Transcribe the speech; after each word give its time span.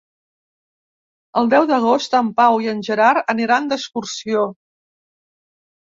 El 1.41 1.51
deu 1.51 1.67
d'agost 1.73 2.17
en 2.21 2.33
Pau 2.41 2.59
i 2.65 2.73
en 2.73 2.83
Gerard 2.91 3.33
aniran 3.37 3.73
d'excursió. 3.75 4.45